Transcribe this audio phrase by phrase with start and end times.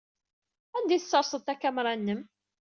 [0.77, 2.21] Anda ay tessersed takamra-nnem?